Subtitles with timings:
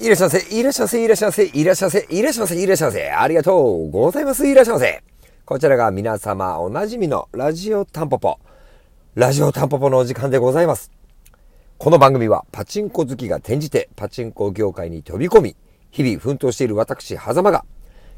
[0.00, 3.10] いらっしゃいませ、いらっしゃいませ、いらっしゃいませ、いらっしゃいませ、いらっしゃいませ、いらっしゃいませ。
[3.10, 5.02] ありがとうございます、いらっしゃいませ。
[5.44, 8.38] こちらが皆様おなじみのラジオタンポポ。
[9.16, 10.92] ラジオタンポポのお時間でございます。
[11.78, 15.56] この番組はパチンコ好きが転じてパチンコ業界に飛び込み、
[15.90, 17.64] 日々奮闘している私、狭間が、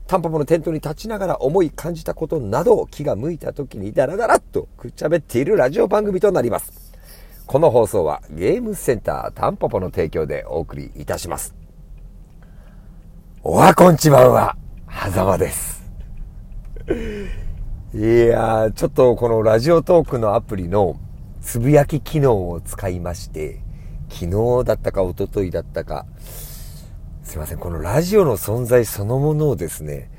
[0.07, 6.93] タンポポのテントに立ちながら思い感じたことなどを気が向いた時にダラダラっとくっちゃべっているラジオ番組となります。
[7.47, 11.60] この放送はゲームセンタータンポポの提供でお送りいたします。
[13.43, 14.55] おはこんちばんは、
[14.85, 15.83] はざまです。
[17.95, 21.01] いやー、ちょっとこのラジオトークのアプリの
[21.41, 23.63] つぶやき機能を使いまして、
[24.11, 26.05] 昨日だったか一昨日だったか、
[27.23, 30.11] すいません、このラジオの存在そのものをですね、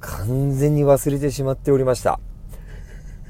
[0.00, 2.18] 完全に忘れてしまっておりました。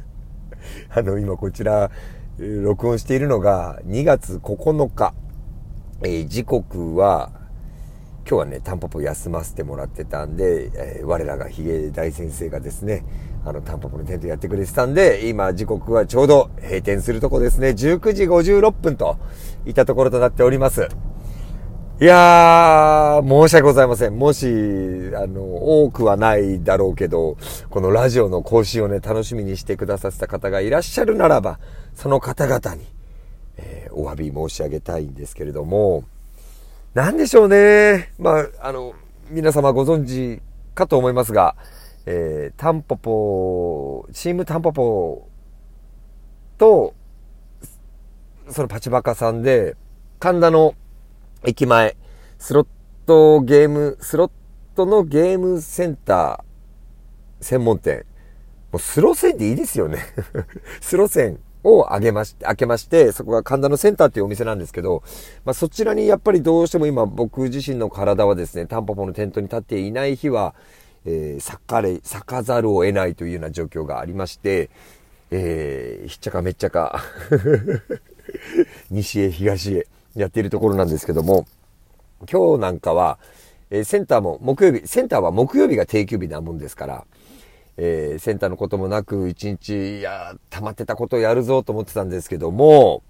[0.88, 1.90] あの、今こちら、
[2.38, 5.12] 録音しているのが2月9日、
[6.04, 7.39] えー、時刻は
[8.30, 13.04] 今日はね、タンポポ休ませてもらってたんで、えー、我らがヒゲ大先生がですね、
[13.44, 19.18] あの、タンポポのテントやってくれてたんで、今時刻はちょうど閉店するとこですね、19時56分と
[19.66, 20.86] いったところとなっております。
[22.00, 24.16] いやー、申し訳ございません。
[24.16, 27.36] もし、あの、多くはないだろうけど、
[27.68, 31.58] このラジオの更新をね、楽しみにしてくださった方がいらっしゃるならば、
[31.96, 32.86] その方々に、
[33.56, 36.04] えー、お詫び申し上げたいんですけれども、
[36.94, 38.12] なんでしょうね。
[38.18, 38.94] まあ、あの、
[39.28, 40.42] 皆様ご存知
[40.74, 41.54] かと思いますが、
[42.04, 45.28] えー、タンポポ、チームタンポポ
[46.58, 46.94] と、
[48.48, 49.76] そのパチバカさんで、
[50.18, 50.74] 神田の
[51.44, 51.96] 駅前、
[52.38, 52.66] スロッ
[53.06, 54.30] トゲーム、スロッ
[54.74, 58.04] トのゲームセンター専門店。
[58.72, 59.98] もうスロ線でいいですよね
[60.80, 65.02] スロ線を開げまし、開けまして、そこが神田のセンターっていうお店なんですけど、
[65.44, 70.54] まあそちらにやっぱりどうしても今僕自身の体はですね、タンポポのテントに立っていない日は、
[71.04, 74.70] えー、咲かれ、咲かざるを得ないというような状況がありまして、
[75.30, 77.02] えー、ひっちゃかめっちゃか
[78.90, 81.46] 西へ東へやっているところなんですけども、
[82.30, 83.18] 今日なんかは、
[83.70, 87.04] えー、センターも木曜日、センターは木曜日が定休日なもんですから、
[87.76, 93.02] えー、センターのこともなく、一日、いや、溜まってたことをやるぞと思ってたんですけども、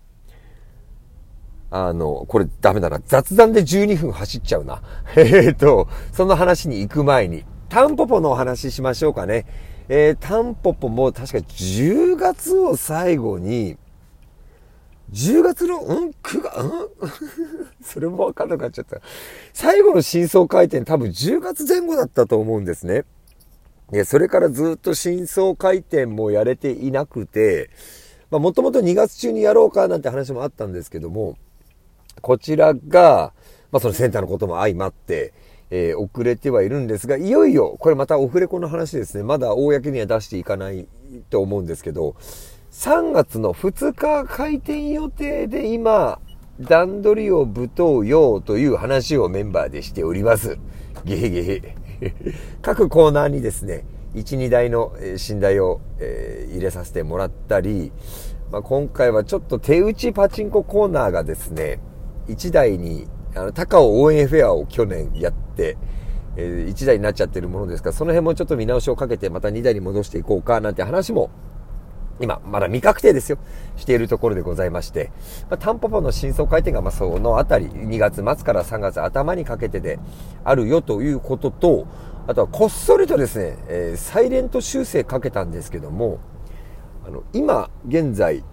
[1.70, 3.00] あの、これダメだな。
[3.06, 4.82] 雑談で12分走っちゃうな。
[5.16, 9.46] えっと、その話に行く前に、タンポポのお話しましょうかね。
[9.88, 13.76] えー、タンポポも確か10月を最後に、
[15.12, 16.88] 10月の、うん ?9 月、うん？
[17.82, 19.00] それもわかんなくなっちゃった。
[19.52, 23.04] 最後の真相回転多分10月前後だったと思うんですね。
[23.90, 27.70] で、それからずっと真相回転もやれていなくて、
[28.30, 31.36] まあもともと2月中にやろうかなんて話もあったんですけども、
[32.20, 33.32] こちらが、
[33.72, 35.32] まあそのセンターのことも相まって、
[35.70, 39.24] えー、遅れてはいるんですが、いよいよ、これまたオフレコの話ですね。
[39.24, 40.86] まだ公には出していかない
[41.30, 42.16] と思うんですけど、
[42.72, 46.20] 3月の2日開店予定で今、
[46.60, 50.58] 段取りをぶとうようという話をメンバーでしております。
[51.04, 51.79] ゲヘゲヘ。
[52.62, 53.84] 各コーナーにですね、
[54.14, 57.92] 1、2台の寝台を、え、入れさせてもらったり、
[58.50, 61.80] まあ、今回はちょっと手打ちパチンココーナーがですね、
[62.28, 65.76] 1台に、あの、高尾応援フェアを去年やって、
[66.36, 71.30] え、1台になっちゃってるものですから、その辺もちょっと見直しをかけてまた2台に戻していこうかなんて話も
[72.20, 73.38] 今、まだ未確定ですよ。
[73.76, 75.10] しているところでございまして、
[75.48, 79.98] まあ、タンポポの真相回転が、まあ、そのあたり、2月末から3月頭にかけてで
[80.44, 81.86] あるよということと、
[82.26, 86.20] あとはこっそりとですね、えー、サイレント修正かけたんですけども、
[87.06, 88.44] あの、今、現在、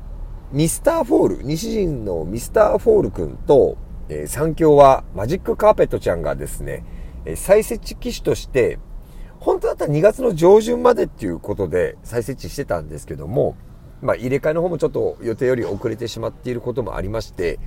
[0.54, 6.86] ミスターフォール、西陣のミスターフォール君と、えー、三強はマジックカーペットちゃんがですね、
[7.26, 8.80] えー、再設置機種として、
[9.40, 13.56] 本当だったら2月の上旬までっていうことで再設置してたんですけども、
[14.02, 17.60] まあ、入れ替えの方もちょっと予定より遅れてしまっていることもありまして、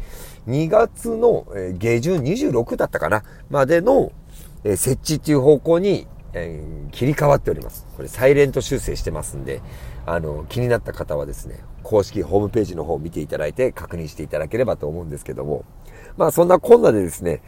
[0.49, 1.47] 2月の
[1.79, 4.13] 下旬26だったかな、までの
[4.65, 7.87] 設置っていう方向にえ切り替わっております。
[7.97, 9.61] これサイレント修正してますんで、
[10.07, 15.65] あの、気になった方はですね、公式ホームページの方を見ていただいて確認していただければと思うんですけども、
[16.17, 17.43] まあそんなこんなでですね、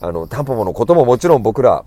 [0.00, 1.84] あの、タンポポのことももちろん僕ら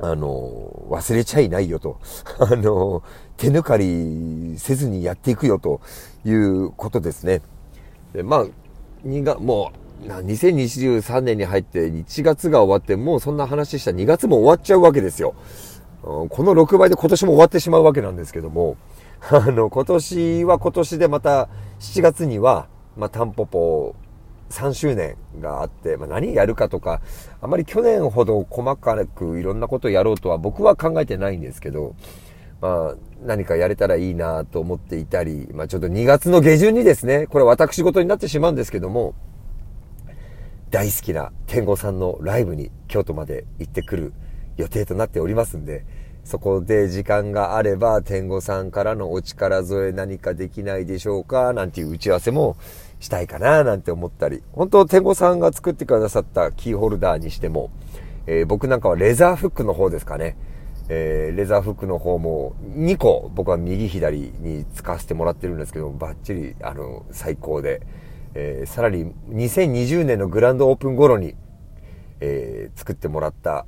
[0.00, 1.98] あの、忘れちゃいないよと、
[2.38, 3.02] あの、
[3.36, 5.80] 手抜かりせずにやっていくよと
[6.24, 7.42] いうことですね。
[8.12, 8.46] でまあ、
[9.04, 9.72] 2が、も
[10.04, 15.34] う、2023年に入って1月が終わって、もうそんな話した2月も終わっちゃうわけですよ。
[16.02, 18.76] この6倍で今年も終わってしまうわけなんですけども、
[19.30, 21.48] あの、今年は今年でまた
[21.80, 23.94] 7月には、まあ、タンポポ
[24.50, 27.00] 3周年があって、まあ、何やるかとか、
[27.40, 31.94] あまり去年ほど細かくいろんなことをやろうとは僕は考えてないんですけど、
[32.60, 39.14] まあ、何かやれたらいいなと思っていたり、まあ、ちょっと2月の下旬にですね、これ私事になってしまうんですけども、
[40.70, 44.12] 大好きな天狗さんのライブに京都まで行ってくる
[44.56, 45.84] 予定となっておりますんで、
[46.24, 52.58] そこで時間があれば天狗さんからのお力添え何かできないでしょうかなんていう打ち合わせも
[53.00, 57.70] したいかななんて思ったり、本当天狗さんが作ってくださったキーホルダーにしても、
[58.26, 60.36] えー、僕なんかはレザーフックの方ですかね。
[60.90, 67.82] えー、レザーフックの方も2個僕は右左に使わせてもらってるんですけどバッチリあの最高で、
[68.34, 71.34] えー、さらに2020年のグランドオープン頃に、
[72.20, 73.66] えー、作ってもらった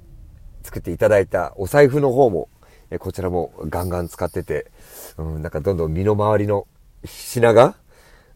[0.63, 2.49] 作っていただいたお財布の方も、
[2.91, 4.71] えこちらもガンガン使ってて、
[5.17, 6.67] うん、なんかどんどん身の回りの
[7.05, 7.77] 品が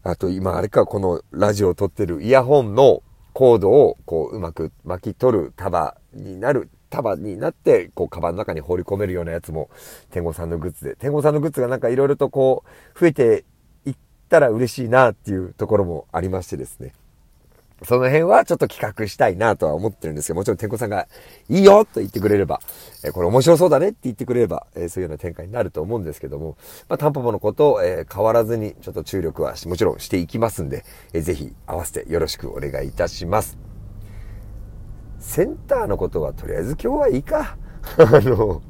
[0.05, 3.01] あと今あれかこのラジオを撮ってるイヤホンの
[3.33, 9.69] コードをこううまく巻き取る束になる束になって、こう、カバンの中に放り込めるようなやつも、
[10.11, 10.95] 天狗さんのグッズで。
[10.95, 12.63] 天狗さんのグッズがなんかいろいろとこ
[12.95, 13.43] う、増えて
[13.85, 13.95] いっ
[14.29, 16.93] たら嬉しいなっていうところもありましてですね。
[17.83, 21.07] その辺はちょっと企画したいなとは思ってるんですけど、もちろん天狗さんが
[21.49, 22.61] いいよと言ってくれれば、
[23.03, 26.57] えこれ面白そうだねって言ってくれれば、えそういうような展開になると思うんですけども、
[26.87, 33.57] まあ、タンポポのことを、え変わらずにちょっと注力はもちろんしていきますんで、えー、ぜひ合わせてよろしくお願いいたします。
[35.19, 37.57] センターのことはとりあえず今日はいいか。
[37.97, 38.61] あの、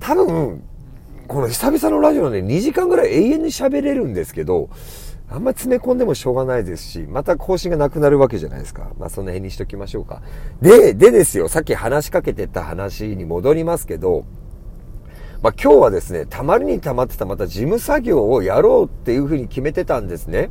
[0.00, 0.64] 多分、
[1.28, 4.70] この久々のラジオで2時間ぐらい永遠に喋れるんですけど、
[5.30, 8.92] あんま詰め込んでもしょうがないですし、また更新がなくなるわけじゃないですか。
[8.98, 10.22] まあその辺にしときましょうか。
[10.62, 14.24] で、でですよ、さっき話しかけてた話に戻りますけど、
[15.42, 20.48] まあ今日はですね、たまりに溜まってたまた事務作業をやろうっていうふうに決めてたんですね。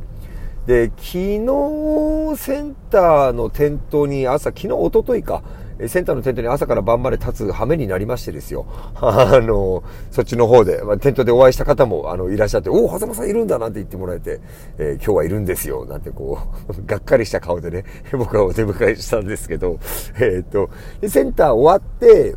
[0.66, 5.42] で、昨日、センターの店頭に朝、昨日、おとといか、
[5.86, 8.66] センターの店頭に朝から晩まで立つ羽目になりましてですよ。
[9.00, 14.40] あの、そっちの方で、まあ、店頭でお会いした方も、あの、いらっしゃって、おお、狭間さんいるんだなんて言ってもらえて、
[14.78, 16.38] えー、今日はいるんですよ、なんてこ
[16.68, 19.78] う、 がっかりした顔でね、 僕はお出迎えしたんですけど、
[20.16, 20.70] えー、っと、
[21.06, 22.34] センター終わって、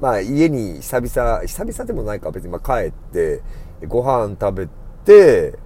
[0.00, 3.42] まあ、家に久々、久々でもないか、別に、まあ、帰って、
[3.86, 4.68] ご飯食べ
[5.04, 5.58] て、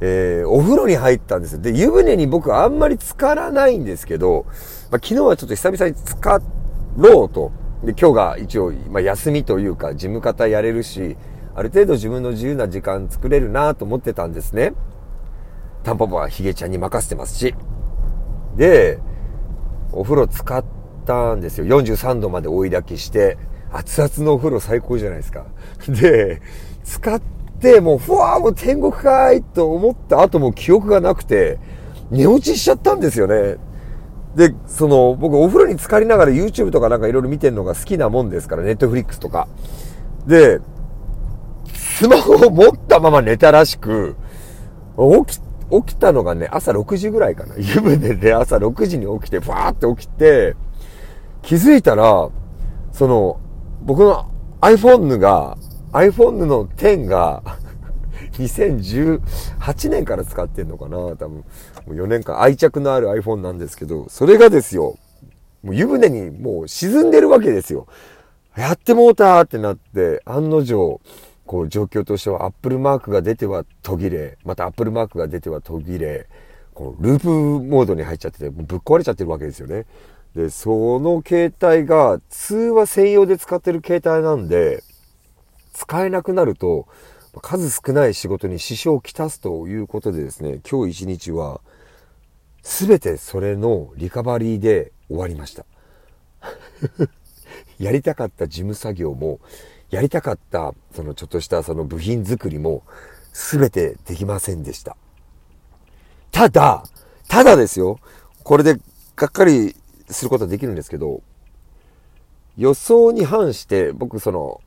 [0.00, 1.60] えー、お風呂に入ったんですよ。
[1.60, 4.44] で、湯船に僕あんまり浸からないんですけど、
[4.90, 6.40] まあ、昨日はちょっと久々に浸か
[6.96, 7.52] ろうと。
[7.84, 11.16] で、今日が一応、まあ、休みというか、事務方やれるし、
[11.54, 14.74] ある程度自分の自由な時間作れるなと思ってたんですね。
[15.84, 17.54] タンポポはヒゲちゃんに任せてますし。
[18.56, 18.98] で、
[19.92, 20.64] お風呂使っ
[21.06, 21.66] たんですよ。
[21.80, 23.38] 43度まで追い炊きして、
[23.72, 25.46] 熱々のお風呂最高じゃないですか。
[25.88, 26.42] で、
[26.84, 27.22] 使っ、
[27.80, 31.58] もう、ふわーもう天国かーいと思った後も記憶がなくて、
[32.10, 33.56] 寝落ちしちゃったんですよね。
[34.36, 39.48] で、その、僕お風呂に浸かりながら YouTube とかなんかいろいろ見てるのが好きなもんですから、Netflix とか。
[40.26, 40.60] で、
[41.72, 44.16] スマホを持ったまま寝たらしく、
[45.26, 47.56] 起き、起きたのがね、朝6時ぐらいかな。
[47.58, 50.54] 湯船で朝6時に起きて、ふわーって起きて、
[51.42, 52.28] 気づいたら、
[52.92, 53.40] その、
[53.82, 54.26] 僕の
[54.60, 55.56] iPhone が
[55.96, 57.42] iPhone の10が
[58.38, 61.30] 2018年から使ってんのかな多分。
[61.30, 61.44] も
[61.88, 64.98] う4年間愛着のある iPhone なんですけど、それがですよ、
[65.62, 67.86] もう湯船にもう沈んでるわけですよ。
[68.56, 71.00] やってもうたーってなって、案の定、
[71.46, 76.26] こう状況としては Apple マークが出ては途切れ、また Apple マークが出ては途切れ、
[76.74, 79.86] このループモードに入っちゃってて、もうぶっ壊れちゃってるわけですよね。
[80.34, 84.82] で、その携帯が通話専用で使ってる携帯なんで、
[85.76, 86.88] 使えなくなると、
[87.42, 91.60] 数少ない仕事に支障をきたすということでですね、今日一日は、
[92.62, 95.66] すべてそれのリカバリーで終わりました。
[97.78, 99.38] やりたかった事務作業も、
[99.90, 102.82] やりたかったそのちょっとしたその部品作りも、
[103.34, 104.96] すべてできませんでした。
[106.32, 106.84] ただ、
[107.28, 108.00] ただですよ、
[108.44, 108.80] これで
[109.14, 109.76] がっかり
[110.08, 111.20] することはできるんですけど、
[112.56, 114.62] 予想に反して僕その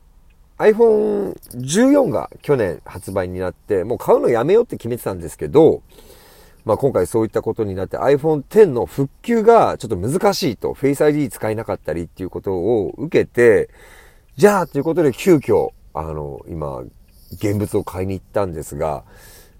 [0.60, 5.82] iPhone14 が去年発売になって、もう買うのやめようって決めてたんですけど、
[6.66, 13.70] まあ今回そういったことになって iPhone X の復旧がちょっと難しいと、Face ID 使えなかったりっていうことを受けて、
[14.36, 16.80] じゃあということで急遽、あの、今、
[17.32, 19.04] 現物を買いに行ったんですが、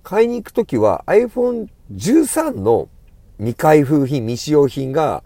[0.03, 2.89] 買いに行くときは iPhone 13の
[3.39, 5.25] 未開封品、未使用品が、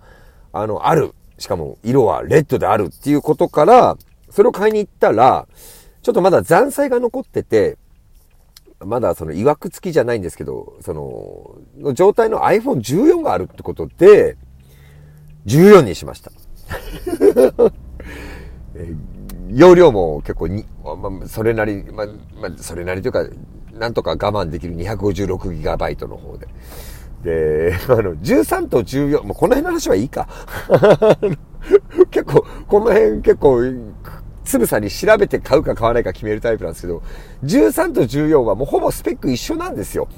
[0.52, 1.14] あの、ある。
[1.36, 3.96] しかも色はレッドであるっていうことから、
[4.34, 5.46] それを買いに行ったら、
[6.02, 7.78] ちょっとまだ残債が残ってて、
[8.80, 14.36] まだその曰く付きじゃないんですけど、その、の状態の iPhone14 があるってことで、
[15.46, 16.32] 14にしました。
[19.50, 22.06] 容量も結構に、まあ、それなり、まあ、
[22.40, 23.24] まあ、それなりというか、
[23.72, 26.48] なんとか我慢できる 256GB の方で。
[27.22, 30.28] で、あの、13と14、もうこの辺の話はいいか。
[32.10, 33.60] 結構、この辺結構、
[34.44, 37.02] つぶさに調べて買うか買わないか決めるタイプなんですけど、
[37.44, 40.08] 13と14はもうほぼスペック一緒なんですよ。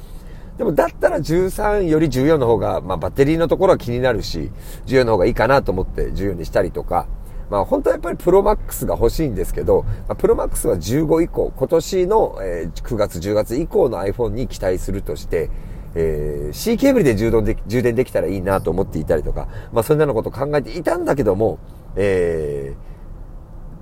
[0.58, 4.50] でもだったら13より14の方が、まあバッテリーのところは気になるし、
[4.86, 7.06] 14の方がいいかなと思って14にしたりとか、
[7.50, 15.50] まあ本当はやっぱりプロマックスが欲しいんですけど、まあ、プロマックスは15以降、今年の、え、9月10月以降の iPhone に期待するとして、
[15.94, 21.58] えー、C ケーブルで充電で充電できたらいいなと思っていたりとか、まあそんなのこと考えていたんだけども、
[21.96, 22.85] えー、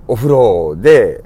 [0.07, 1.23] お風呂で、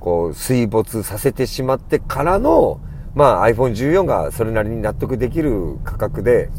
[0.00, 2.80] こう、水没させてしまってからの、
[3.14, 6.50] まあ iPhone14 がそれなりに納得できる価格で、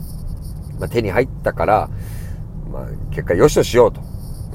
[0.80, 1.90] まあ、手に入ったから、
[2.72, 4.02] まあ結果良しとしようと。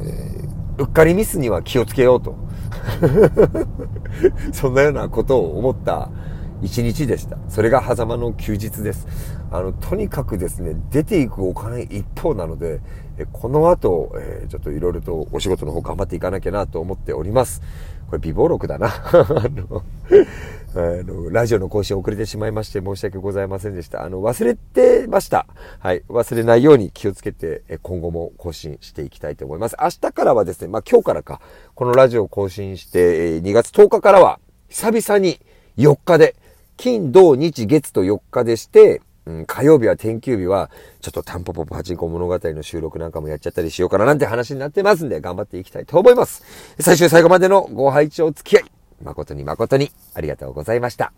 [0.04, 2.36] えー、うっかりミスには気をつけようと。
[4.52, 6.10] そんなようなことを思った
[6.62, 7.38] 一日でした。
[7.48, 9.06] それが狭間の休日です。
[9.50, 12.80] あの、とにかくですね、出ていくお金一方なので、
[13.18, 17.60] えこの後、えー、ちょっといろいろとお仕事の方頑張っていかなきゃなと思っております。
[18.08, 18.88] これ、微暴録だな。
[19.04, 19.12] あ
[19.48, 19.82] の、
[20.74, 24.04] あの、ラジオの更新遅れてしまいまして申し訳ございませんでした。
[24.04, 25.46] あの、忘れてました。
[25.80, 26.02] はい。
[26.08, 29.76] 忘れないように気をつけて、今後も更新していきたいと思います。
[29.80, 31.40] 明日からはですね、まあ、今日からか、
[31.74, 34.38] このラジオを更新して、2月10日からは、
[34.68, 35.40] 久々に
[35.76, 36.36] 4日で、
[36.76, 46.42] 金、土、日、月と4日でして、うん、火曜日は天休日は、ちょっとタンポポパチンコ物語の収録なんかもやっちゃったりしようかななんて話になってますんで、頑張っていきたいと思います。
[46.80, 48.70] 最終最後までのご拝聴付き合い、
[49.02, 51.12] 誠に誠にありがとうございました。